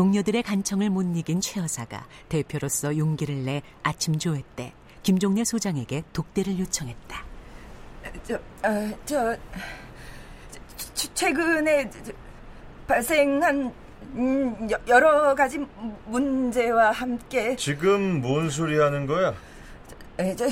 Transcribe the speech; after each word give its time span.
동료들의 0.00 0.42
간청을 0.44 0.88
못 0.88 1.02
이긴 1.14 1.42
최 1.42 1.60
여사가 1.60 2.06
대표로서 2.30 2.96
용기를 2.96 3.44
내 3.44 3.60
아침 3.82 4.18
조회 4.18 4.42
때 4.56 4.72
김종래 5.02 5.44
소장에게 5.44 6.04
독대를 6.14 6.58
요청했다. 6.58 7.22
저, 8.26 8.34
어, 8.34 8.98
저, 9.04 9.36
저 10.94 11.12
최근에 11.12 11.90
저, 11.90 12.12
발생한 12.86 13.74
음, 14.14 14.68
여러 14.88 15.34
가지 15.34 15.58
문제와 16.06 16.92
함께 16.92 17.54
지금 17.56 18.22
뭔 18.22 18.48
소리 18.48 18.78
하는 18.78 19.06
거야? 19.06 19.34
저, 20.16 20.48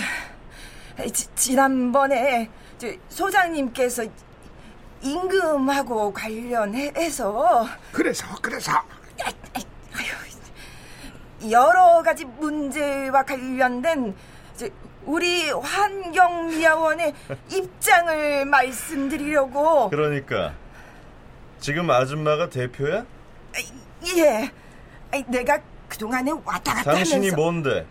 지, 1.11 1.35
지난번에 1.37 2.51
저, 2.77 2.89
소장님께서 3.09 4.05
임금하고 5.01 6.13
관련해서 6.13 7.67
그래서 7.93 8.27
그래서 8.43 8.73
여러 11.51 12.03
가지 12.03 12.25
문제와 12.25 13.23
관련된 13.23 14.15
우리 15.05 15.51
환경미화원의 15.51 17.15
입장을 17.51 18.45
말씀드리려고. 18.45 19.89
그러니까 19.91 20.55
지금 21.61 21.91
아줌마가 21.91 22.49
대표야? 22.49 23.07
예. 24.17 24.51
내가 25.27 25.59
그동안에 25.89 26.31
왔다 26.45 26.75
갔다 26.75 26.93
당신이 26.93 27.31
하면서... 27.31 27.37
뭔데? 27.37 27.87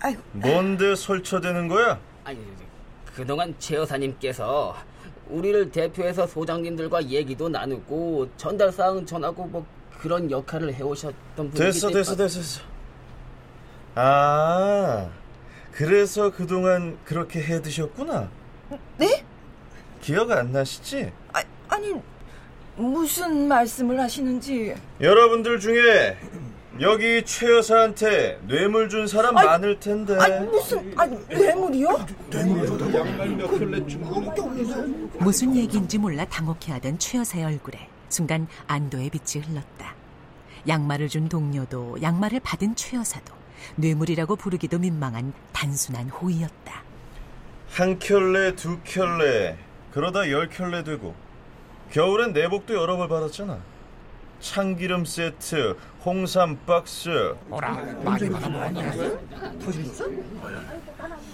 아이고. 0.00 0.22
뭔데 0.32 0.94
설쳐대는 0.94 1.68
거야? 1.68 1.98
아니, 2.24 2.38
그동안 3.14 3.54
최 3.58 3.76
여사님께서 3.76 4.76
우리를 5.28 5.70
대표해서 5.70 6.26
소장님들과 6.26 7.04
얘기도 7.04 7.48
나누고 7.48 8.28
전달 8.36 8.72
사항 8.72 9.06
전하고 9.06 9.44
뭐 9.46 9.66
그런 9.98 10.30
역할을 10.30 10.74
해오셨던 10.74 11.16
분이기 11.36 11.58
됐어, 11.58 11.88
됐어, 11.90 12.16
됐어, 12.16 12.38
됐어. 12.40 12.60
아, 13.94 15.08
그래서 15.72 16.30
그동안 16.30 16.98
그렇게 17.04 17.42
해드셨구나. 17.42 18.28
네? 18.98 19.24
기억 20.00 20.30
안 20.30 20.52
나시지? 20.52 21.10
아, 21.32 21.42
아니, 21.68 21.94
무슨 22.76 23.48
말씀을 23.48 23.98
하시는지. 23.98 24.74
여러분들 25.00 25.58
중에 25.60 26.18
여기 26.80 27.24
최 27.24 27.50
여사한테 27.56 28.38
뇌물 28.46 28.90
준 28.90 29.06
사람 29.06 29.34
아니, 29.36 29.46
많을 29.46 29.80
텐데. 29.80 30.14
아니, 30.18 30.46
무슨, 30.46 30.92
아니, 30.98 31.18
뇌물이요? 31.28 32.06
무슨 35.18 35.56
얘기인지 35.56 35.96
몰라 35.96 36.26
당혹해하던 36.26 36.98
최 36.98 37.18
여사의 37.18 37.44
얼굴에 37.44 37.88
순간 38.08 38.46
안도의 38.66 39.10
빛이 39.10 39.44
흘렀다. 39.44 39.94
양말을 40.68 41.08
준 41.08 41.28
동료도 41.28 42.02
양말을 42.02 42.40
받은 42.40 42.74
최 42.76 42.96
여사도 42.96 43.34
뇌물이라고 43.76 44.36
부르기도 44.36 44.78
민망한 44.78 45.32
단순한 45.52 46.08
호의였다. 46.10 46.82
한 47.70 47.98
켤레, 47.98 48.54
두 48.54 48.78
켤레, 48.80 49.56
그러다 49.92 50.30
열 50.30 50.48
켤레 50.48 50.82
되고 50.84 51.14
겨울엔 51.92 52.32
내복도 52.32 52.74
여러 52.74 52.96
벌 52.96 53.08
받았잖아. 53.08 53.58
참기름 54.40 55.04
세트, 55.04 55.76
홍삼 56.04 56.58
박스. 56.66 57.34
뭐라 57.46 57.72
많이 58.04 58.28
받아 58.28 58.48
먹었냐? 58.48 58.92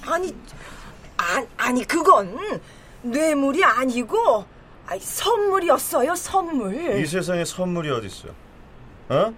아니, 0.07 0.37
아, 1.17 1.47
아니, 1.57 1.85
그건 1.85 2.61
뇌물이 3.03 3.65
아니고, 3.65 4.45
아니, 4.87 5.01
선물이었어요, 5.01 6.15
선물. 6.15 6.99
이 7.01 7.07
세상에 7.07 7.45
선물이 7.45 7.91
어딨어? 7.91 8.31
어? 9.09 9.35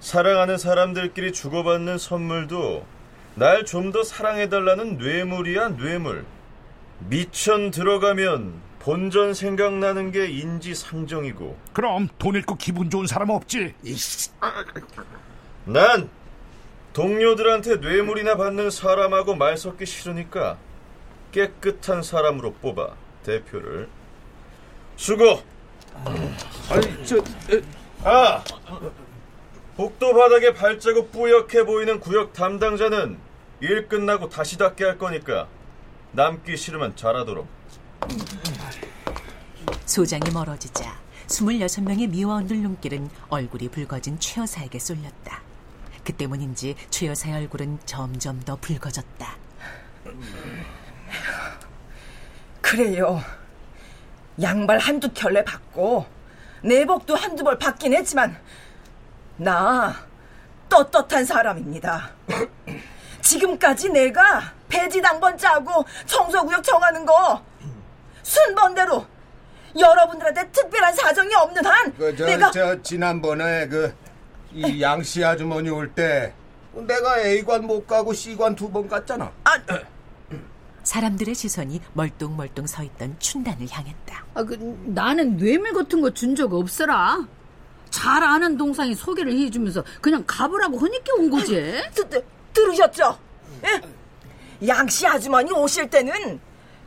사랑하는 0.00 0.58
사람들끼리 0.58 1.32
주고받는 1.32 1.98
선물도 1.98 2.86
날 3.36 3.64
좀 3.64 3.90
더 3.92 4.02
사랑해달라는 4.04 4.98
뇌물이야, 4.98 5.70
뇌물. 5.76 6.24
미천 7.08 7.70
들어가면 7.72 8.54
본전 8.78 9.34
생각나는 9.34 10.12
게 10.12 10.26
인지상정이고. 10.28 11.56
그럼 11.72 12.08
돈 12.18 12.34
잃고 12.36 12.56
기분 12.56 12.90
좋은 12.90 13.06
사람 13.06 13.30
없지? 13.30 13.74
난 15.64 16.08
동료들한테 16.92 17.76
뇌물이나 17.76 18.36
받는 18.36 18.70
사람하고 18.70 19.34
말 19.34 19.56
섞기 19.56 19.84
싫으니까 19.86 20.58
깨끗한 21.32 22.02
사람으로 22.02 22.52
뽑아 22.54 22.94
대표를. 23.24 23.88
수고. 24.96 25.42
아니 26.70 27.06
저 27.06 27.18
에, 27.18 27.62
아, 28.02 28.42
복도 29.76 30.14
바닥에 30.14 30.52
발자국 30.52 31.12
뿌옇게 31.12 31.64
보이는 31.64 31.98
구역 32.00 32.32
담당자는 32.32 33.18
일 33.60 33.88
끝나고 33.88 34.28
다시 34.28 34.58
닫게 34.58 34.84
할 34.84 34.98
거니까 34.98 35.48
남기 36.12 36.56
싫으면 36.56 36.96
잘하도록. 36.96 37.46
소장이 39.86 40.30
멀어지자 40.32 40.98
26명의 41.26 42.08
미화원들 42.08 42.56
눈길은 42.58 43.08
얼굴이 43.28 43.68
붉어진 43.68 44.18
최 44.20 44.40
여사에게 44.42 44.78
쏠렸다. 44.78 45.42
그 46.04 46.12
때문인지 46.12 46.76
최 46.90 47.06
여사의 47.08 47.34
얼굴은 47.36 47.78
점점 47.86 48.40
더 48.40 48.56
붉어졌다. 48.56 49.36
그래요. 52.60 53.20
양발 54.40 54.78
한두 54.78 55.08
켤레 55.12 55.44
받고, 55.44 56.06
내복도 56.62 57.14
한두 57.14 57.44
벌 57.44 57.58
받긴 57.58 57.94
했지만, 57.94 58.36
나 59.36 59.94
떳떳한 60.68 61.24
사람입니다. 61.24 62.10
지금까지 63.20 63.88
내가 63.90 64.52
폐지당번 64.68 65.36
짜고 65.38 65.84
청소구역 66.06 66.62
정하는 66.62 67.04
거 67.06 67.42
순번대로 68.22 69.06
여러분들한테 69.78 70.50
특별한 70.50 70.94
사정이 70.94 71.34
없는 71.34 71.64
한 71.64 71.94
그, 71.96 72.14
저, 72.16 72.24
내가 72.26 72.50
저 72.50 72.82
지난번에 72.82 73.66
그 73.68 73.94
이 74.56 74.80
양씨 74.80 75.24
아주머니 75.24 75.68
올 75.68 75.92
때 75.92 76.32
내가 76.72 77.18
A관 77.20 77.64
못 77.66 77.86
가고 77.88 78.12
C관 78.12 78.54
두 78.54 78.70
번 78.70 78.86
갔잖아. 78.88 79.32
아, 79.42 79.58
사람들의 80.84 81.34
시선이 81.34 81.80
멀뚱멀뚱 81.94 82.66
서 82.66 82.82
있던 82.82 83.16
춘단을 83.18 83.66
향했다. 83.70 84.24
아, 84.34 84.42
그, 84.44 84.54
나는 84.84 85.36
뇌물 85.36 85.72
같은 85.72 86.00
거 86.00 86.10
준 86.10 86.34
적 86.36 86.52
없어라. 86.52 87.26
잘 87.90 88.22
아는 88.22 88.56
동상이 88.56 88.94
소개를 88.94 89.32
해주면서 89.32 89.84
그냥 90.00 90.24
가보라고 90.26 90.78
허니께 90.78 91.12
온 91.18 91.30
거지. 91.30 91.54
드, 91.94 92.08
드, 92.08 92.24
들으셨죠? 92.52 93.18
예? 93.64 94.66
양씨 94.68 95.06
아주머니 95.06 95.52
오실 95.52 95.88
때는 95.90 96.40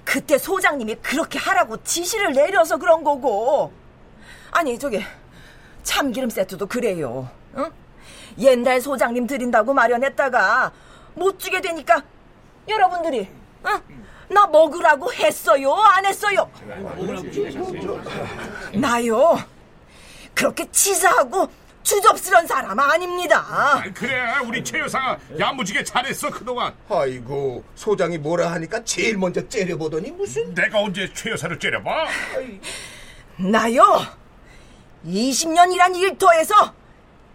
그때 0.03 0.37
소장님이 0.37 0.95
그렇게 0.95 1.37
하라고 1.39 1.81
지시를 1.83 2.33
내려서 2.33 2.77
그런 2.77 3.03
거고 3.03 3.71
아니 4.51 4.79
저기 4.79 5.03
참기름 5.83 6.29
세트도 6.29 6.65
그래요 6.67 7.29
응? 7.57 7.69
옛날 8.39 8.79
소장님 8.79 9.27
드린다고 9.27 9.73
마련했다가 9.73 10.71
못 11.15 11.39
주게 11.39 11.59
되니까 11.59 12.03
여러분들이 12.69 13.27
응? 13.65 13.81
나 14.29 14.45
먹으라고 14.47 15.11
했어요? 15.13 15.73
안 15.73 16.05
했어요? 16.05 16.49
나요. 18.73 19.37
그렇게 20.33 20.69
치사하고 20.71 21.49
주접스런 21.81 22.45
사람 22.45 22.77
아닙니다. 22.77 23.81
그래 23.95 24.21
우리 24.45 24.61
최 24.63 24.79
여사가 24.79 25.17
야무지게 25.39 25.83
잘했어 25.85 26.29
그동안. 26.29 26.73
아이고 26.89 27.63
소장이 27.75 28.17
뭐라 28.17 28.51
하니까 28.51 28.83
제일 28.83 29.17
먼저 29.17 29.47
째려보더니 29.47 30.11
무슨 30.11 30.53
내가 30.53 30.79
언제 30.81 31.11
최 31.13 31.31
여사를 31.31 31.57
째려봐? 31.57 32.07
나요. 33.37 33.83
20년이란 35.05 35.95
일터에서 35.95 36.73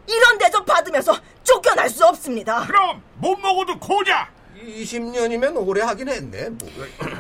이런 0.06 0.36
대접 0.36 0.66
받으면서 0.66 1.16
쫓겨날 1.42 1.88
수 1.88 2.04
없습니다. 2.06 2.66
그럼 2.66 3.02
못 3.14 3.36
먹어도 3.38 3.78
고자 3.78 4.28
20년이면 4.66 5.66
오래 5.66 5.82
하긴 5.82 6.08
했네. 6.08 6.50
뭐. 6.50 6.68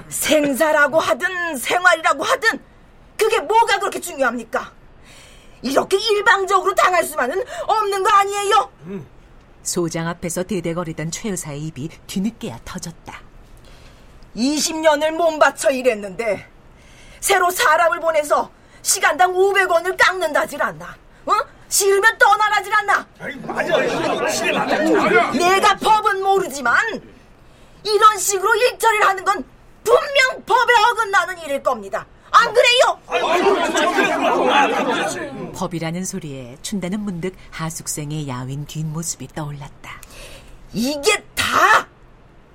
생사라고 0.08 0.98
하든 0.98 1.56
생활이라고 1.56 2.22
하든 2.24 2.60
그게 3.16 3.40
뭐가 3.40 3.78
그렇게 3.78 4.00
중요합니까? 4.00 4.72
이렇게 5.62 5.96
일방적으로 5.96 6.74
당할 6.74 7.04
수만은 7.04 7.42
없는 7.66 8.02
거 8.02 8.10
아니에요? 8.10 8.72
소장 9.62 10.08
앞에서 10.08 10.42
대대거리던 10.42 11.10
최 11.12 11.28
여사의 11.30 11.60
입이 11.66 11.88
뒤늦게야 12.06 12.60
터졌다. 12.64 13.20
20년을 14.36 15.12
몸바쳐 15.12 15.70
일했는데 15.70 16.48
새로 17.20 17.50
사람을 17.50 18.00
보내서 18.00 18.50
시간당 18.82 19.32
500원을 19.32 19.96
깎는다질 19.96 20.60
않나? 20.60 20.96
어? 21.26 21.32
싫으면 21.68 22.18
떠나라질 22.18 22.74
않나? 22.74 23.06
내가 25.38 25.76
법은 25.76 26.22
모르지만 26.22 26.74
이런 27.84 28.18
식으로 28.18 28.54
일처리를 28.54 29.06
하는 29.06 29.24
건 29.24 29.44
분명 29.84 30.44
법에 30.46 30.72
어긋나는 30.90 31.38
일일 31.40 31.62
겁니다. 31.62 32.06
안 32.30 32.52
그래요? 32.54 32.98
법이라는 35.54 36.04
소리에 36.04 36.56
춘다는 36.62 37.00
문득 37.00 37.34
하숙생의 37.50 38.26
야윈 38.28 38.66
뒷모습이 38.66 39.28
떠올랐다. 39.28 40.00
이게 40.72 41.22
다 41.34 41.86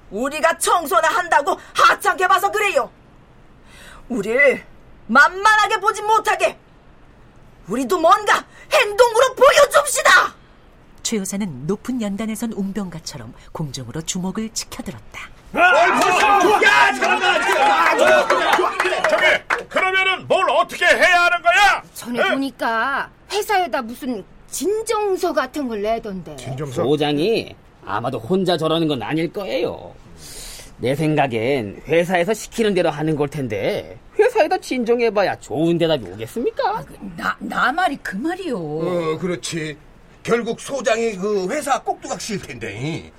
우리가 0.09 0.57
청소나 0.57 1.07
한다고 1.09 1.59
하찮게 1.73 2.27
봐서 2.27 2.51
그래요. 2.51 2.89
우릴 4.09 4.65
만만하게 5.07 5.79
보지 5.79 6.01
못하게 6.01 6.57
우리도 7.67 7.99
뭔가 7.99 8.45
행동으로 8.71 9.35
보여줍시다. 9.35 10.36
최 11.07 11.15
여사는 11.15 11.67
높은 11.67 12.01
연단에 12.01 12.35
선 12.35 12.51
웅병가처럼 12.51 13.33
공중으로 13.53 14.01
주먹을 14.01 14.49
치켜들었다. 14.49 15.29
저기 19.09 19.65
그러면은 19.69 20.27
뭘 20.27 20.49
어떻게 20.49 20.85
해야 20.85 21.21
하는 21.23 21.41
거야? 21.41 21.81
전에 21.93 22.29
보니까 22.31 23.09
회사에다 23.31 23.83
무슨 23.83 24.21
진정서 24.51 25.31
같은 25.31 25.69
걸 25.69 25.81
내던데. 25.81 26.35
진정서 26.35 26.83
소장이 26.83 27.55
아마도 27.85 28.19
혼자 28.19 28.57
저러는 28.57 28.89
건 28.89 29.01
아닐 29.01 29.31
거예요. 29.31 29.95
내 30.79 30.93
생각엔 30.93 31.83
회사에서 31.87 32.33
시키는 32.33 32.73
대로 32.73 32.89
하는 32.89 33.15
걸 33.15 33.29
텐데 33.29 33.97
회사에다 34.19 34.57
진정해봐야 34.57 35.39
좋은 35.39 35.77
대답이 35.77 36.05
오겠습니까? 36.05 36.83
나, 37.15 37.37
나 37.39 37.71
말이 37.71 37.95
그 38.03 38.17
말이요. 38.17 38.57
어, 38.57 39.17
그렇지. 39.17 39.86
결국 40.27 40.59
소장이 40.59 41.15
그 41.15 41.47
회사 41.47 41.81
꼭두각 41.81 42.19
실 42.19 42.37
텐데. 42.37 43.13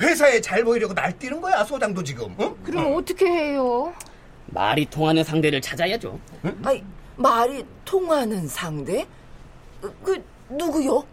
회사에 0.00 0.40
잘 0.40 0.62
보이려고 0.62 0.94
날뛰는 0.94 1.40
거야, 1.40 1.64
소장도 1.64 2.04
지금. 2.04 2.32
어? 2.38 2.54
그럼 2.62 2.94
어떻게 2.94 3.26
해요? 3.26 3.92
말이 4.46 4.86
통하는 4.86 5.24
상대를 5.24 5.60
찾아야죠. 5.60 6.20
아니, 6.62 6.84
말이 7.16 7.66
통하는 7.84 8.46
상대? 8.46 9.04
그, 9.80 9.92
그 10.04 10.24
누구요? 10.50 11.04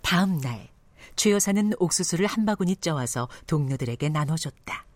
다음 0.00 0.38
날, 0.38 0.68
최 1.16 1.32
여사는 1.32 1.72
옥수수를 1.80 2.26
한 2.26 2.46
바구니 2.46 2.76
쪄와서 2.76 3.28
동료들에게 3.48 4.10
나눠줬다. 4.10 4.89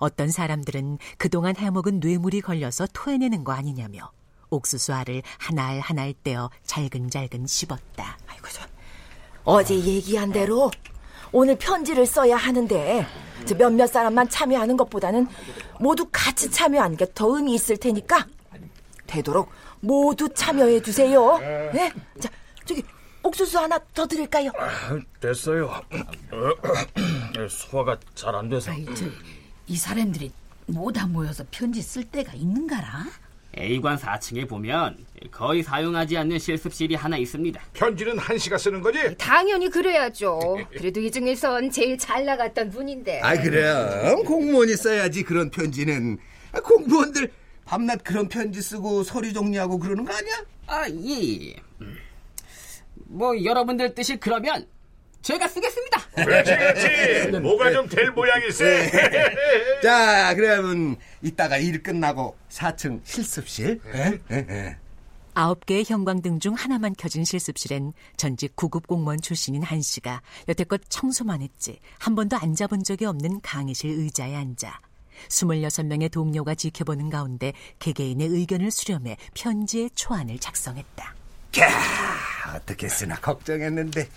어떤 0.00 0.30
사람들은 0.30 0.98
그동안 1.18 1.54
해먹은 1.56 2.00
뇌물이 2.00 2.40
걸려서 2.40 2.86
토해내는 2.92 3.44
거 3.44 3.52
아니냐며 3.52 4.10
옥수수 4.50 4.92
알을 4.94 5.22
한 5.38 5.58
알 5.58 5.80
한 5.80 5.98
알 5.98 6.12
떼어 6.24 6.50
잘근잘근 6.64 7.46
씹었다. 7.46 8.18
아이고, 8.26 8.48
저, 8.50 8.62
어제 9.44 9.74
얘기한 9.76 10.32
대로 10.32 10.70
오늘 11.30 11.56
편지를 11.56 12.06
써야 12.06 12.36
하는데 12.36 13.06
저 13.46 13.54
몇몇 13.54 13.86
사람만 13.86 14.28
참여하는 14.28 14.76
것보다는 14.76 15.28
모두 15.78 16.08
같이 16.10 16.50
참여하는 16.50 16.96
게 16.96 17.06
더 17.14 17.36
의미 17.36 17.54
있을 17.54 17.76
테니까 17.76 18.26
되도록 19.06 19.50
모두 19.80 20.28
참여해 20.32 20.80
주세요. 20.82 21.38
네? 21.38 21.92
자, 22.18 22.28
저기 22.64 22.82
옥수수 23.22 23.58
하나 23.58 23.78
더 23.94 24.06
드릴까요? 24.06 24.50
됐어요. 25.20 25.70
소화가 27.48 27.98
잘 28.14 28.34
안 28.34 28.48
돼서. 28.48 28.70
아이, 28.72 28.84
저, 28.94 29.04
이 29.66 29.76
사람들이 29.76 30.32
모다 30.66 31.06
모여서 31.06 31.44
편지 31.50 31.82
쓸 31.82 32.04
때가 32.04 32.32
있는가라? 32.34 33.06
A관 33.58 33.96
4층에 33.96 34.48
보면 34.48 34.96
거의 35.32 35.62
사용하지 35.62 36.16
않는 36.18 36.38
실습실이 36.38 36.94
하나 36.94 37.16
있습니다. 37.16 37.60
편지는 37.72 38.16
한 38.18 38.38
씨가 38.38 38.56
쓰는 38.58 38.80
거지? 38.80 39.16
당연히 39.18 39.68
그래야죠. 39.68 40.58
그래도 40.70 41.00
이 41.00 41.10
중에선 41.10 41.70
제일 41.72 41.98
잘 41.98 42.24
나갔던 42.24 42.70
분인데. 42.70 43.20
아이, 43.20 43.42
그럼. 43.42 44.24
공무원이 44.24 44.76
써야지, 44.76 45.24
그런 45.24 45.50
편지는. 45.50 46.18
아, 46.52 46.60
공무원들 46.60 47.32
밤낮 47.64 48.02
그런 48.04 48.28
편지 48.28 48.62
쓰고 48.62 49.02
서류 49.02 49.32
정리하고 49.32 49.78
그러는 49.80 50.04
거 50.04 50.12
아니야? 50.12 50.34
아, 50.68 50.88
예. 50.88 51.56
음. 51.80 51.96
뭐 52.94 53.42
여러분들 53.44 53.94
뜻이 53.96 54.16
그러면 54.16 54.66
제가 55.22 55.46
쓰겠습니다. 55.48 56.00
그렇지 56.14 56.56
그렇지 56.56 57.38
뭐가 57.40 57.70
좀 57.72 57.88
될 57.88 58.10
모양일세 58.10 58.90
자, 59.82 60.34
그러면 60.34 60.96
이따가 61.22 61.56
일 61.58 61.82
끝나고 61.82 62.36
4층 62.50 63.00
실습실. 63.04 63.80
예. 63.94 64.76
아홉 65.34 65.64
개의 65.64 65.84
형광등 65.86 66.40
중 66.40 66.54
하나만 66.54 66.94
켜진 66.98 67.24
실습실엔 67.24 67.92
전직 68.16 68.56
구급 68.56 68.86
공무원 68.86 69.20
출신인 69.20 69.62
한 69.62 69.80
씨가 69.80 70.22
여태껏 70.48 70.80
청소만 70.88 71.40
했지 71.42 71.78
한 71.98 72.14
번도 72.14 72.36
앉아본 72.36 72.82
적이 72.84 73.04
없는 73.06 73.40
강의실 73.40 73.90
의자에 73.90 74.34
앉아 74.36 74.80
26명의 75.28 76.10
동료가 76.10 76.54
지켜보는 76.54 77.10
가운데 77.10 77.52
개개인의 77.78 78.26
의견을 78.28 78.70
수렴해 78.70 79.16
편지의 79.34 79.90
초안을 79.94 80.38
작성했다. 80.38 81.14
캬, 81.52 81.62
어떻게 82.56 82.88
쓰나 82.88 83.16
걱정했는데 83.16 84.08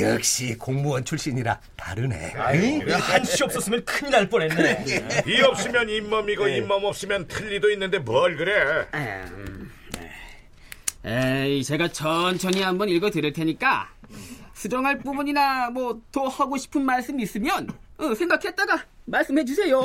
역시 0.00 0.56
공무원 0.58 1.04
출신이라 1.04 1.60
다르네. 1.76 2.34
응? 2.36 2.90
한시 2.92 3.42
없었으면 3.44 3.84
큰일 3.84 4.12
날 4.12 4.28
뻔했네. 4.28 4.84
이 5.26 5.40
없으면 5.42 5.88
잇몸이고 5.88 6.48
잇몸 6.48 6.84
없으면 6.84 7.26
틀리도 7.28 7.70
있는데 7.72 7.98
뭘 7.98 8.36
그래 8.36 8.86
음, 8.94 9.70
에이, 11.04 11.62
제가 11.64 11.88
천천히 11.88 12.62
한번 12.62 12.88
읽어 12.88 13.10
드릴 13.10 13.32
테니까 13.32 13.88
수정할 14.54 14.98
부분이나 14.98 15.70
뭐 15.70 16.00
더 16.10 16.26
하고 16.28 16.56
싶은 16.56 16.82
말씀 16.84 17.18
있으면 17.20 17.68
어, 17.98 18.14
생각했다가 18.14 18.84
말씀해 19.06 19.44
주세요. 19.44 19.80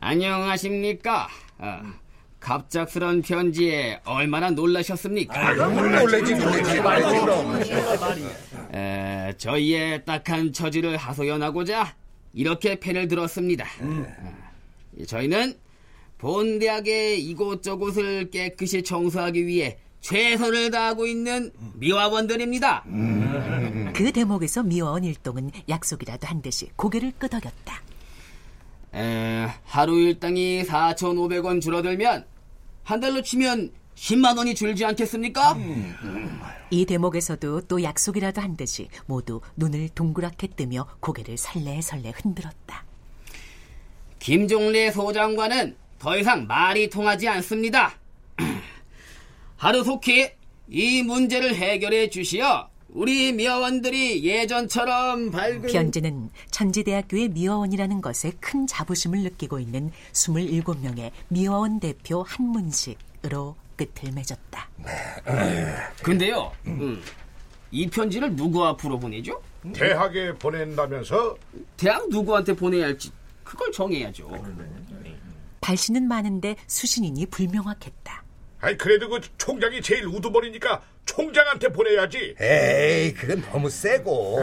안녕하십니까? 0.00 1.28
어, 1.58 1.80
갑작스런 2.42 3.22
편지에 3.22 4.00
얼마나 4.04 4.50
놀라셨습니까? 4.50 5.54
놀래지, 5.54 6.34
놀래지. 6.34 6.80
말지, 6.80 7.20
그럼. 7.20 8.74
에, 8.74 9.32
저희의 9.38 10.04
딱한 10.04 10.52
처지를 10.52 10.96
하소연하고자 10.96 11.94
이렇게 12.34 12.80
펜을 12.80 13.06
들었습니다. 13.06 13.64
어, 13.80 15.04
저희는 15.06 15.54
본 16.18 16.58
대학의 16.58 17.22
이곳저곳을 17.24 18.30
깨끗이 18.30 18.82
청소하기 18.82 19.46
위해 19.46 19.78
최선을 20.00 20.72
다하고 20.72 21.06
있는 21.06 21.52
미화원들입니다. 21.74 22.84
그 23.94 24.10
대목에서 24.12 24.64
미화원 24.64 25.04
일동은 25.04 25.52
약속이라도 25.68 26.26
한 26.26 26.42
듯이 26.42 26.70
고개를 26.74 27.12
끄덕였다. 27.18 27.82
에, 28.94 29.46
하루 29.64 29.96
일당이 30.00 30.64
4,500원 30.64 31.62
줄어들면 31.62 32.31
한 32.82 33.00
달로 33.00 33.22
치면 33.22 33.72
10만 33.94 34.36
원이 34.36 34.54
줄지 34.54 34.84
않겠습니까? 34.84 35.56
이 36.70 36.86
대목에서도 36.86 37.62
또 37.62 37.82
약속이라도 37.82 38.40
한 38.40 38.56
듯이 38.56 38.88
모두 39.06 39.40
눈을 39.56 39.90
동그랗게 39.90 40.48
뜨며 40.48 40.86
고개를 41.00 41.36
설레설레 41.36 42.12
흔들었다. 42.14 42.84
김종래 44.18 44.90
소장과는 44.90 45.76
더 45.98 46.16
이상 46.16 46.46
말이 46.46 46.88
통하지 46.88 47.28
않습니다. 47.28 47.94
하루속히 49.56 50.30
이 50.68 51.02
문제를 51.02 51.54
해결해 51.54 52.08
주시어 52.08 52.71
우리 52.92 53.32
미화원들이 53.32 54.22
예전처럼 54.22 55.30
밝은 55.30 55.62
편지는 55.62 56.30
천지대학교의 56.50 57.30
미화원이라는 57.30 58.02
것에 58.02 58.32
큰 58.38 58.66
자부심을 58.66 59.20
느끼고 59.20 59.58
있는 59.58 59.90
27명의 60.12 61.10
미화원 61.28 61.80
대표 61.80 62.22
한문식으로 62.22 63.56
끝을 63.76 64.12
맺었다. 64.12 64.68
근데요, 66.02 66.52
음, 66.66 67.02
이 67.70 67.88
편지를 67.88 68.36
누구 68.36 68.64
앞으로 68.66 68.98
보내죠? 68.98 69.40
대학에 69.72 70.34
보낸다면서 70.34 71.36
대학 71.78 72.08
누구한테 72.10 72.54
보내야 72.54 72.86
할지 72.86 73.10
그걸 73.42 73.72
정해야죠. 73.72 74.30
발신은 75.62 76.06
많은데 76.08 76.56
수신인이 76.66 77.24
불명확했다. 77.26 78.22
아이 78.60 78.76
그래도 78.76 79.08
그 79.08 79.20
총장이 79.38 79.80
제일 79.82 80.06
우두머리니까 80.06 80.82
총장한테 81.04 81.68
보내야지. 81.68 82.36
에이, 82.40 83.14
그건 83.14 83.42
너무 83.50 83.68
세고. 83.68 84.38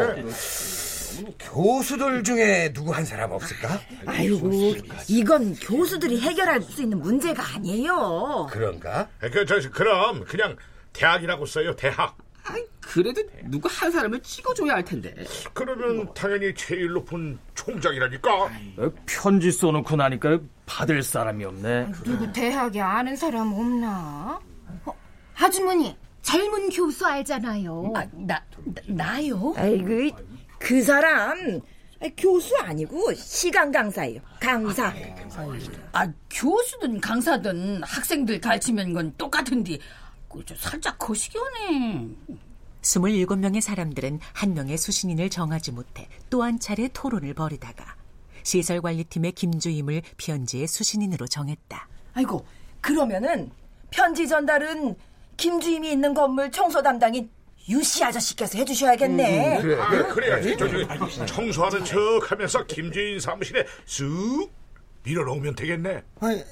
교수들 1.40 2.24
중에 2.24 2.72
누구 2.74 2.94
한 2.94 3.04
사람 3.04 3.32
없을까? 3.32 3.80
아이고, 4.06 4.76
이건 5.08 5.56
교수들이 5.56 6.20
해결할 6.22 6.62
수 6.62 6.84
있는 6.84 7.00
문제가 7.00 7.44
아니에요. 7.56 8.48
그런가? 8.52 9.10
그, 9.20 9.46
저, 9.46 9.60
그럼 9.72 10.24
그냥 10.26 10.56
대학이라고 10.94 11.46
써요 11.46 11.76
대학. 11.76 12.18
아이, 12.44 12.64
그래도 12.82 13.22
누구 13.46 13.68
한 13.70 13.92
사람을 13.92 14.22
찍어줘야 14.22 14.74
할 14.76 14.86
텐데. 14.86 15.14
그러면 15.54 16.12
당연히 16.14 16.54
제일 16.56 16.88
높은 16.90 17.38
총장이라니까. 17.54 18.50
편지 19.06 19.52
써놓고 19.52 19.96
나니까 19.96 20.40
받을 20.66 21.04
사람이 21.04 21.44
없네. 21.44 21.92
누구 22.04 22.32
대학에 22.32 22.80
아는 22.80 23.16
사람 23.16 23.52
없나? 23.54 24.40
어, 24.86 24.94
아주머니 25.36 25.96
젊은 26.22 26.70
교수 26.70 27.06
알잖아요. 27.06 27.94
아, 27.96 28.06
나, 28.14 28.44
나 28.66 28.82
나 28.88 29.28
요? 29.28 29.54
아이고, 29.58 30.16
그 30.60 30.82
사람 30.84 31.62
교수 32.18 32.56
아니고 32.58 33.14
시간 33.16 33.72
강사예요. 33.72 34.22
강사. 34.40 34.94
아 35.92 36.12
교수든 36.30 37.02
강사든 37.02 37.84
학생들 37.84 38.40
가르치면 38.42 38.94
건 38.94 39.14
똑같은데 39.18 39.80
그저 40.30 40.56
살짝 40.56 40.98
거시기하네. 41.00 42.10
27명의 42.82 43.60
사람들은 43.62 44.20
한 44.34 44.54
명의 44.54 44.78
수신인을 44.78 45.30
정하지 45.30 45.72
못해 45.74 46.08
또 46.30 46.44
한 46.44 46.60
차례 46.60 46.88
토론을 46.88 47.34
벌이다가 47.34 47.96
시설관리팀의 48.44 49.34
김주임을 49.34 50.02
편지의 50.18 50.68
수신인으로 50.68 51.28
정했다. 51.28 51.88
아이고, 52.14 52.46
그러면은 52.82 53.52
편지 53.92 54.28
전달은 54.28 54.96
김주임이 55.44 55.92
있는 55.92 56.14
건물 56.14 56.52
청소 56.52 56.82
담당인 56.82 57.30
유씨 57.68 58.04
아저씨께서 58.04 58.58
해주셔야겠네. 58.58 59.62
그래, 59.62 59.80
아, 59.80 59.90
그래 60.14 60.32
야지. 60.32 60.58
저, 60.58 60.68
저, 60.68 61.26
청소하는 61.26 61.86
척하면서 61.86 62.66
김주인 62.66 63.20
사무실에 63.20 63.66
쑥 63.86 64.52
밀어넣으면 65.04 65.56
되겠네. 65.56 66.04
아니, 66.20 66.44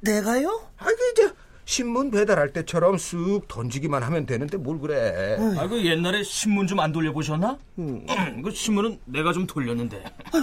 내가요? 0.00 0.68
아니, 0.78 0.96
이제 1.12 1.30
신문 1.66 2.10
배달할 2.10 2.52
때처럼 2.52 2.98
쑥 2.98 3.42
던지기만 3.46 4.02
하면 4.02 4.26
되는데 4.26 4.56
뭘 4.56 4.78
그래. 4.80 5.36
아, 5.58 5.66
그 5.68 5.84
옛날에 5.84 6.22
신문 6.22 6.66
좀 6.66 6.80
안 6.80 6.92
돌려 6.92 7.12
보셨나? 7.12 7.56
그 7.76 8.50
신문은 8.52 9.00
내가 9.04 9.32
좀 9.32 9.46
돌렸는데. 9.46 10.02
아유, 10.32 10.42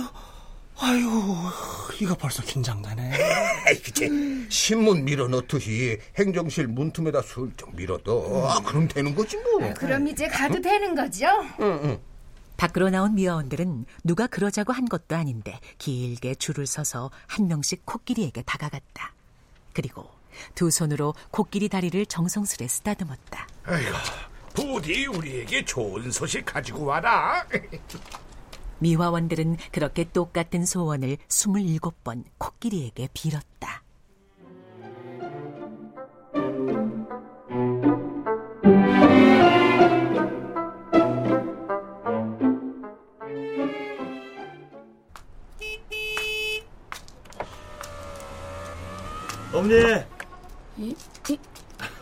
이거 1.99 2.15
벌써 2.15 2.41
긴장되네. 2.41 3.11
아이, 3.67 3.81
그치. 3.81 4.09
신문 4.49 5.05
밀어넣듯이 5.05 5.99
행정실 6.17 6.67
문틈에다 6.67 7.21
슬쩍 7.21 7.75
밀어둬. 7.75 8.47
아, 8.49 8.59
그럼 8.63 8.87
되는 8.87 9.13
거지 9.13 9.37
뭐. 9.37 9.73
그럼 9.75 10.07
이제 10.07 10.27
가도 10.27 10.59
되는 10.61 10.95
거죠? 10.95 11.27
밖으로 12.57 12.89
나온 12.89 13.15
미화원들은 13.15 13.85
누가 14.03 14.27
그러자고 14.27 14.73
한 14.73 14.85
것도 14.85 15.15
아닌데 15.15 15.59
길게 15.77 16.35
줄을 16.35 16.67
서서 16.67 17.11
한 17.27 17.47
명씩 17.47 17.85
코끼리에게 17.85 18.43
다가갔다. 18.43 19.13
그리고 19.73 20.09
두 20.55 20.69
손으로 20.71 21.13
코끼리 21.31 21.69
다리를 21.69 22.05
정성스레 22.05 22.67
쓰다듬었다. 22.67 23.47
아이고, 23.65 23.97
부디 24.53 25.05
우리에게 25.05 25.63
좋은 25.65 26.11
소식 26.11 26.45
가지고 26.45 26.85
와라. 26.85 27.45
미화원들은 28.81 29.57
그렇게 29.71 30.03
똑같은 30.11 30.65
소원을 30.65 31.17
27번 31.27 32.23
코끼리에게 32.37 33.09
빌었다. 33.13 33.83
어머니. 49.53 49.73
이, 50.77 50.95
이, 51.29 51.39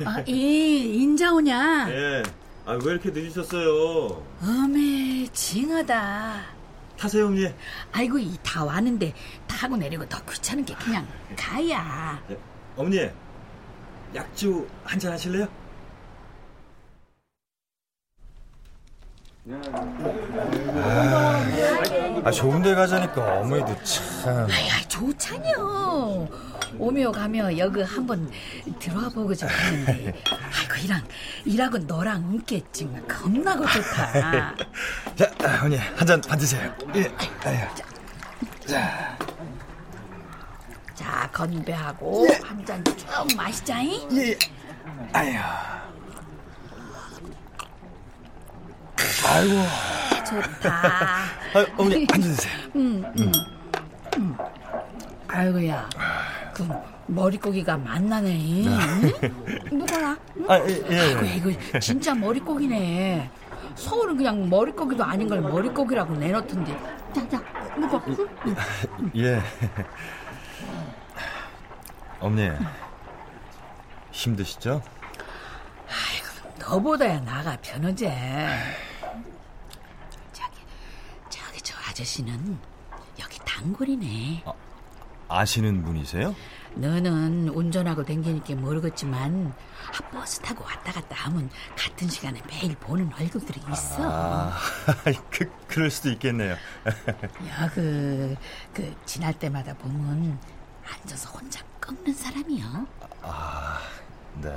아, 0.05 0.21
이 0.25 1.01
인자 1.01 1.33
오냐? 1.33 1.87
예. 1.89 2.23
아, 2.65 2.73
왜 2.73 2.91
이렇게 2.91 3.09
늦으셨어요? 3.09 4.23
어메 4.41 5.27
징하다. 5.33 6.58
타세요, 6.99 7.27
어머니. 7.27 7.53
아이고 7.93 8.19
이 8.19 8.37
다 8.43 8.63
왔는데 8.65 9.13
타고 9.47 9.77
내리고 9.77 10.07
더 10.09 10.19
귀찮은 10.25 10.65
게 10.65 10.73
그냥 10.75 11.07
가야. 11.37 12.21
예. 12.29 12.37
어머니. 12.75 13.09
약주 14.15 14.67
한 14.83 14.99
잔 14.99 15.11
하실래요? 15.13 15.47
아, 22.23 22.31
좋은 22.31 22.61
데 22.61 22.75
가자니까 22.75 23.39
어머니도 23.39 23.75
참. 23.83 24.47
아야 24.49 24.81
좋잖여. 24.87 26.27
오며 26.77 27.11
가며 27.11 27.57
여기 27.57 27.81
한번 27.81 28.29
들어와 28.79 29.09
보고 29.09 29.33
좀 29.35 29.49
했는데 29.49 30.13
아이고 30.27 30.75
이랑 30.85 31.01
이라고 31.45 31.77
너랑 31.79 32.23
웃겠지 32.33 32.89
겁나고 33.07 33.65
좋다. 33.67 34.55
자, 35.15 35.31
아, 35.43 35.57
어머니, 35.59 35.77
한 35.77 36.07
잔 36.07 36.21
받으세요. 36.21 36.73
예. 36.95 37.11
아유. 37.43 37.57
자. 38.65 39.17
자 40.93 41.29
건배하고 41.33 42.27
한잔 42.43 42.83
쭉 42.83 43.07
마시자잉. 43.35 44.09
예. 44.17 44.37
아유. 45.13 45.37
아이고. 49.27 49.55
좋다. 50.29 50.69
아, 51.53 51.65
어머니, 51.77 52.05
앉으세요. 52.11 52.53
음, 52.75 53.03
음, 53.17 53.31
음. 54.17 54.37
아이고야, 55.27 55.89
그 56.59 56.67
머릿고기가 57.07 57.77
맛나네. 57.77 58.65
응? 58.65 59.79
먹어라. 59.79 60.17
응? 60.37 60.45
아, 60.51 60.59
예, 60.59 60.83
예. 60.89 61.15
아이고, 61.15 61.49
이거 61.51 61.79
진짜 61.79 62.13
머릿고기네. 62.13 63.29
서울은 63.75 64.17
그냥 64.17 64.49
머릿고기도 64.49 65.03
아닌 65.03 65.29
걸 65.29 65.41
머릿고기라고 65.41 66.15
내놓던데. 66.15 66.77
자, 67.13 67.29
자. 67.29 67.41
응? 67.77 69.11
예. 69.15 69.41
어머니, 72.19 72.49
힘드시죠? 74.11 74.81
너보다야 76.59 77.21
나가 77.21 77.57
편하지. 77.61 78.05
저기, 80.33 80.57
저기 81.29 81.61
저 81.63 81.75
아저씨는 81.89 82.59
여기 83.19 83.39
단골이네. 83.45 84.43
아시는 85.29 85.83
분이세요? 85.83 86.35
너는 86.75 87.49
운전하고 87.49 88.03
댕기니까 88.03 88.55
모르겠지만 88.55 89.53
아, 89.87 90.09
버스 90.11 90.39
타고 90.39 90.63
왔다 90.63 90.91
갔다 90.91 91.15
하면 91.25 91.49
같은 91.77 92.07
시간에 92.07 92.41
매일 92.47 92.75
보는 92.75 93.09
얼굴들이 93.19 93.61
있어. 93.71 93.97
아, 94.03 94.53
그, 95.29 95.49
그럴 95.67 95.89
수도 95.89 96.09
있겠네요. 96.11 96.55
야, 97.47 97.69
그, 97.73 98.35
그 98.73 98.95
지날 99.05 99.33
때마다 99.33 99.73
보면 99.75 100.39
앉아서 100.85 101.29
혼자 101.29 101.63
꺾는 101.79 102.13
사람이요. 102.13 102.87
아, 103.21 103.79
네. 104.41 104.49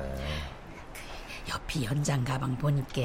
옆이 1.51 1.85
연장 1.85 2.25
가방 2.25 2.57
보니까 2.57 3.03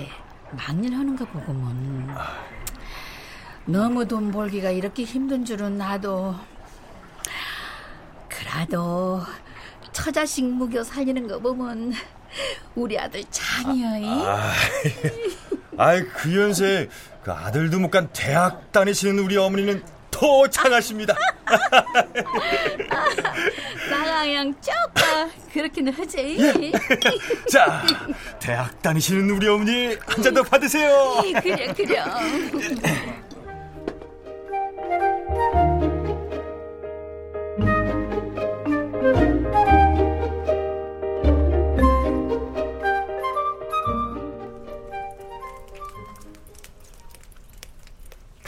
망년하는 0.51 1.15
거 1.15 1.25
보고면 1.25 2.15
너무 3.65 4.07
돈 4.07 4.31
벌기가 4.31 4.69
이렇게 4.69 5.03
힘든 5.03 5.43
줄은 5.43 5.77
나도 5.77 6.35
그래도 8.57 9.21
처자식 9.91 10.43
무겨 10.45 10.83
살리는 10.83 11.27
거 11.27 11.37
보면 11.37 11.93
우리 12.73 12.97
아들 12.97 13.23
장이여이 13.29 14.05
아, 14.07 14.51
아이, 15.77 16.01
그 16.03 16.35
연세, 16.35 16.89
그 17.23 17.31
아들도 17.31 17.77
못 17.79 17.91
간 17.91 18.09
대학 18.13 18.71
다니시는 18.71 19.19
우리 19.19 19.37
어머니는 19.37 19.83
더 20.09 20.47
장하십니다. 20.49 21.15
나가양 23.91 24.55
쪼까 24.59 25.29
그렇게는 25.53 25.93
하지 25.93 26.37
자, 27.51 27.85
대학 28.39 28.81
다니시는 28.81 29.29
우리 29.29 29.47
어머니 29.47 29.95
한 30.07 30.23
잔 30.23 30.33
더 30.33 30.41
받으세요. 30.41 31.21
그래 31.43 31.71
그래 31.75 32.03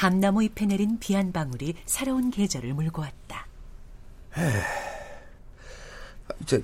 감나무 0.03 0.41
잎에 0.43 0.65
내린 0.65 0.97
비 0.97 1.13
한 1.13 1.33
방울이 1.33 1.75
새로운 1.85 2.31
계절을 2.31 2.73
물고 2.73 3.01
왔다. 3.01 3.45
저 6.45 6.57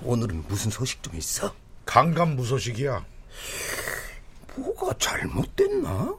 오늘은 0.00 0.44
무슨 0.48 0.70
소식 0.70 1.02
좀 1.02 1.14
있어? 1.14 1.54
강간 1.84 2.36
무 2.36 2.46
소식이야. 2.46 3.04
뭐가 4.56 4.94
잘못됐나? 4.98 6.16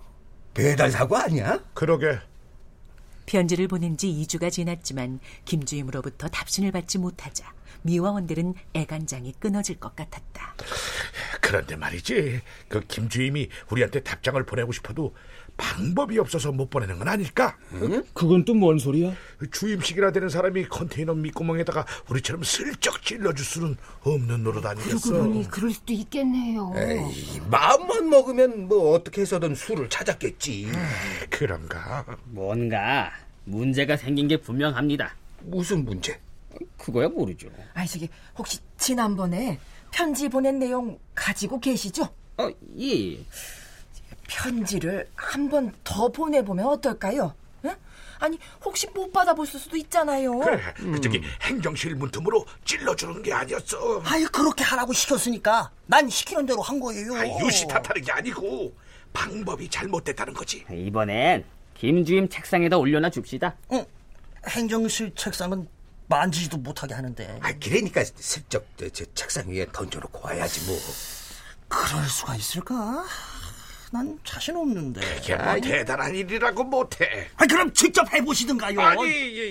배달 0.54 0.92
사고 0.92 1.18
아니야? 1.18 1.60
그러게. 1.74 2.20
편지를 3.26 3.68
보낸 3.68 3.98
지 3.98 4.08
2주가 4.10 4.52
지났지만 4.52 5.20
김주임으로부터 5.46 6.28
답신을 6.28 6.72
받지 6.72 7.00
못하자 7.00 7.52
미화 7.82 8.12
원들은 8.12 8.54
애간장이 8.76 9.34
끊어질 9.40 9.80
것 9.80 9.96
같았다. 9.96 10.54
그런데 11.42 11.76
말이지, 11.76 12.40
그 12.70 12.82
김주임이 12.82 13.50
우리한테 13.72 14.02
답장을 14.04 14.42
보내고 14.46 14.72
싶어도 14.72 15.16
방법이 15.58 16.18
없어서 16.20 16.52
못 16.52 16.70
보내는 16.70 16.98
건 17.00 17.08
아닐까? 17.08 17.58
응? 17.74 18.04
그건 18.14 18.46
또 18.46 18.54
뭔 18.56 18.80
소리야? 18.80 19.14
주임식이나 19.52 20.12
되는 20.12 20.30
사람이 20.30 20.66
컨테이너 20.70 21.14
밑구멍에다가 21.14 21.86
우리처럼 22.10 22.44
슬쩍 22.44 23.02
찔러줄 23.04 23.46
수는 23.46 23.78
없는 24.04 24.44
노릇 24.44 24.66
아니겠어? 24.66 25.10
그러고 25.10 25.30
보니 25.30 25.48
그럴 25.50 25.72
수도 25.72 25.94
있겠네요. 25.94 26.74
에이, 26.76 27.40
마음만 27.50 28.10
먹으면 28.10 28.68
뭐 28.68 28.94
어떻게 28.94 29.22
해서든 29.22 29.56
술을 29.56 29.90
찾았겠지. 29.90 30.70
그런가? 31.30 32.06
뭔가 32.26 33.12
문제가 33.46 33.98
생긴 33.98 34.28
게 34.28 34.38
분명합니다. 34.38 35.16
무슨 35.44 35.86
문제? 35.86 36.20
그거야 36.78 37.08
모르죠. 37.08 37.50
아니 37.74 37.88
저기 37.88 38.10
혹시 38.38 38.60
지난번에 38.78 39.60
편지 39.92 40.30
보낸 40.30 40.60
내용 40.60 41.00
가지고 41.16 41.60
계시죠? 41.60 42.04
어, 42.38 42.50
예. 42.80 43.18
편지를 44.36 45.10
한 45.16 45.50
번 45.50 45.74
더 45.84 46.08
보내보면 46.08 46.66
어떨까요? 46.66 47.34
응? 47.66 47.76
아니 48.20 48.40
혹시 48.64 48.88
못 48.88 49.12
받아볼 49.12 49.46
수도 49.46 49.76
있잖아요. 49.78 50.40
그래, 50.40 50.62
그 50.78 51.02
저기 51.02 51.22
행정실 51.42 51.96
문틈으로 51.96 52.46
찔러주는 52.64 53.22
게 53.24 53.34
아니었어. 53.34 54.02
아이 54.06 54.24
그렇게 54.26 54.64
하라고 54.64 54.94
시켰으니까 54.94 55.70
난 55.86 56.08
시키는 56.10 56.46
대로 56.46 56.62
한 56.62 56.80
거예요. 56.80 57.14
아, 57.16 57.26
유시 57.46 57.68
탓하는 57.68 58.02
게 58.02 58.12
아니고 58.12 58.74
방법이 59.12 59.68
잘못됐다는 59.70 60.34
거지. 60.34 60.66
이번엔 60.72 61.44
김주임 61.74 62.30
책상에다 62.30 62.78
올려놔 62.78 63.10
줍시다. 63.10 63.56
응. 63.74 63.86
행정실 64.48 65.14
책상은 65.16 65.68
만지지도 66.08 66.58
못하게 66.58 66.94
하는데. 66.94 67.40
아, 67.42 67.52
그러니까 67.62 68.04
슬쩍 68.16 68.66
저, 68.78 68.88
저 68.90 69.04
책상 69.14 69.50
위에 69.50 69.66
던져놓고 69.74 70.22
와야지 70.28 70.66
뭐. 70.68 70.78
그럴 71.68 72.04
수가 72.06 72.36
있을까? 72.36 73.06
난 73.92 74.18
자신 74.24 74.56
없는데. 74.56 75.02
그게 75.16 75.36
뭐 75.36 75.56
대단한 75.60 76.16
일이라고 76.16 76.64
못해. 76.64 77.28
아, 77.36 77.46
그럼 77.46 77.72
직접 77.74 78.12
해보시든가요. 78.12 78.80
아니, 78.80 79.04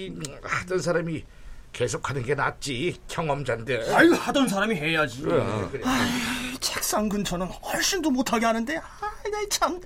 이, 0.06 0.20
하던 0.42 0.80
사람이 0.80 1.22
계속 1.72 2.08
하는 2.08 2.22
게 2.24 2.34
낫지. 2.34 2.96
경험자인데. 3.06 3.94
아유, 3.94 4.12
하던 4.14 4.48
사람이 4.48 4.74
해야지. 4.74 5.22
그래, 5.22 5.44
그래. 5.70 5.82
아유, 5.84 6.58
책상 6.58 7.08
근처는 7.08 7.46
훨씬도 7.46 8.10
못하게 8.10 8.46
하는데. 8.46 8.78
아, 8.78 9.28
나 9.30 9.48
참. 9.50 9.78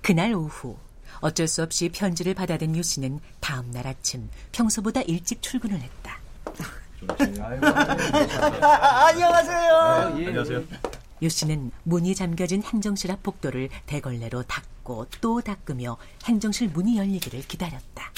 그날 0.00 0.32
오후 0.32 0.76
어쩔 1.20 1.46
수 1.46 1.62
없이 1.62 1.88
편지를 1.88 2.34
받아든 2.34 2.76
유 2.76 2.82
씨는 2.82 3.20
다음 3.40 3.70
날 3.70 3.86
아침 3.86 4.28
평소보다 4.52 5.02
일찍 5.02 5.42
출근을 5.42 5.80
했다. 5.80 6.18
아, 8.62 9.06
안녕하세요. 9.08 10.16
예. 10.20 10.26
안녕하세요. 10.28 10.62
유 11.22 11.28
씨는 11.28 11.70
문이 11.84 12.16
잠겨진 12.16 12.62
행정실 12.64 13.12
앞 13.12 13.22
복도를 13.22 13.68
대걸레로 13.86 14.42
닦고 14.42 15.06
또 15.20 15.40
닦으며 15.40 15.96
행정실 16.24 16.68
문이 16.70 16.98
열리기를 16.98 17.46
기다렸다. 17.46 18.10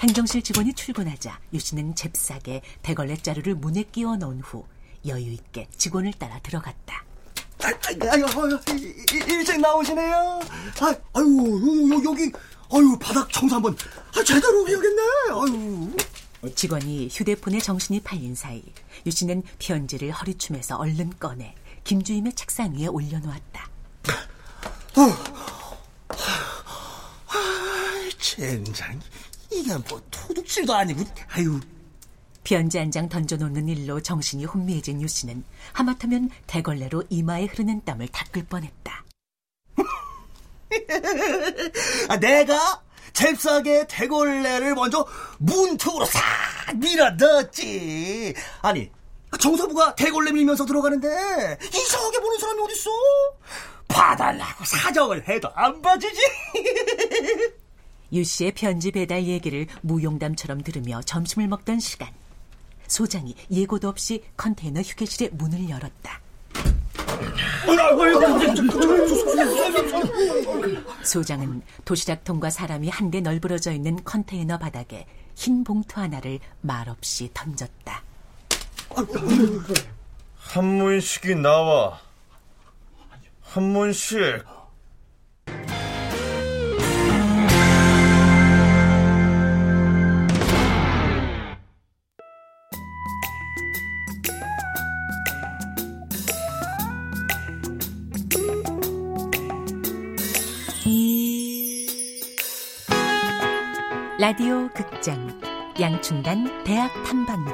행정실 0.00 0.42
직원이 0.42 0.74
출근하자 0.74 1.40
유 1.54 1.58
씨는 1.58 1.94
잽싸게 1.94 2.60
대걸레 2.82 3.16
자루를 3.16 3.54
문에 3.54 3.82
끼워 3.84 4.16
넣은 4.16 4.40
후 4.40 4.66
여유 5.06 5.32
있게 5.32 5.68
직원을 5.74 6.12
따라 6.18 6.38
들어갔다. 6.40 7.02
아, 7.62 7.68
아유, 8.12 8.26
아유, 8.26 8.60
일찍 9.26 9.58
나오시네요. 9.58 10.40
아, 10.80 10.94
아유, 11.14 12.02
여기, 12.04 12.30
아유, 12.70 12.98
바닥 13.00 13.32
청소 13.32 13.54
한번 13.54 13.74
아, 14.14 14.22
제대로 14.22 14.68
해야겠네. 14.68 15.02
아유. 15.30 15.96
직원이 16.54 17.08
휴대폰에 17.10 17.58
정신이 17.58 18.00
팔린 18.00 18.34
사이 18.34 18.62
유 19.06 19.10
씨는 19.10 19.42
편지를 19.58 20.10
허리춤에서 20.12 20.76
얼른 20.76 21.14
꺼내 21.18 21.54
김주임의 21.84 22.34
책상 22.34 22.74
위에 22.76 22.86
올려놓았다. 22.86 23.68
아, 27.28 28.08
젠장. 28.18 29.00
이게 29.50 29.72
뭐 29.88 30.00
도둑질도 30.10 30.74
아니고, 30.74 31.04
아유. 31.30 31.60
편지 32.44 32.78
한 32.78 32.90
장 32.92 33.08
던져놓는 33.08 33.68
일로 33.68 34.00
정신이 34.00 34.44
혼미해진 34.44 35.02
유 35.02 35.08
씨는 35.08 35.42
하마터면 35.72 36.30
대걸레로 36.46 37.02
이마에 37.10 37.46
흐르는 37.46 37.84
땀을 37.84 38.06
닦을 38.08 38.44
뻔했다. 38.44 39.04
아, 42.08 42.16
내가 42.18 42.82
잽싸게 43.16 43.86
대걸레를 43.88 44.74
먼저 44.74 45.06
문틈으로 45.38 46.04
싹 46.04 46.22
밀어 46.76 47.10
넣었지. 47.12 48.34
아니, 48.60 48.90
정서부가 49.40 49.94
대걸레 49.94 50.32
밀면서 50.32 50.66
들어가는데 50.66 51.08
이상하게 51.74 52.20
보는 52.20 52.38
사람이 52.38 52.62
어딨어? 52.62 52.90
봐달라고 53.88 54.64
사정을 54.64 55.26
해도 55.28 55.48
안 55.54 55.80
봐주지. 55.80 56.20
유 58.12 58.22
씨의 58.22 58.52
편지 58.52 58.92
배달 58.92 59.24
얘기를 59.24 59.66
무용담처럼 59.80 60.62
들으며 60.62 61.00
점심을 61.02 61.48
먹던 61.48 61.80
시간. 61.80 62.10
소장이 62.86 63.34
예고도 63.50 63.88
없이 63.88 64.22
컨테이너 64.36 64.80
휴게실의 64.82 65.30
문을 65.32 65.70
열었다. 65.70 66.20
소장은 71.02 71.62
도시락통과 71.84 72.50
사람이 72.50 72.88
한데 72.88 73.20
널브러져 73.20 73.72
있는 73.72 74.02
컨테이너 74.04 74.58
바닥에 74.58 75.06
흰 75.34 75.64
봉투 75.64 76.00
하나를 76.00 76.38
말없이 76.60 77.30
던졌다. 77.32 78.02
한문식이 80.38 81.34
나와. 81.36 82.00
한문식. 83.42 84.16
라디오 104.18 104.66
극장 104.72 105.28
양춘단 105.78 106.64
대학 106.64 106.90
탐방기 107.04 107.52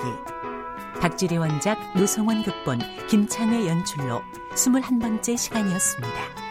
박지리 1.00 1.36
원작 1.36 1.76
노성원 1.96 2.44
극본 2.44 2.78
김창회 3.08 3.66
연출로 3.66 4.22
21번째 4.54 5.36
시간이었습니다. 5.36 6.41